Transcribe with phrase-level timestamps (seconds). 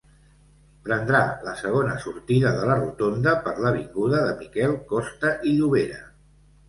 [0.87, 6.01] Prendrà la segona sortida de la rotonda per l'avinguda de Miquel Costa i Llobera.